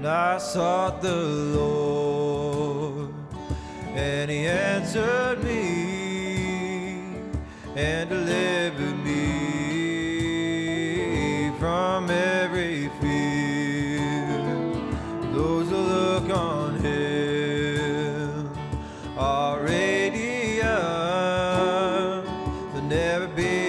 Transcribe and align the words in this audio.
and 0.00 0.08
I 0.08 0.38
sought 0.38 1.02
the 1.02 1.14
Lord, 1.14 3.12
and 3.94 4.30
He 4.30 4.46
answered 4.46 5.44
me 5.44 7.02
and 7.76 8.08
delivered 8.08 9.04
me 9.04 9.50
from 11.58 12.08
every 12.08 12.88
fear. 12.98 14.30
Those 15.34 15.68
who 15.68 15.76
look 15.76 16.30
on 16.30 16.76
Him 16.76 18.48
are 19.18 19.60
radiant, 19.60 20.64
they'll 22.72 22.84
never 22.84 23.28
be. 23.28 23.59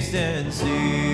taste 0.00 0.14
and 0.14 0.52
see. 0.52 1.09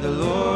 the 0.00 0.10
Lord. 0.10 0.47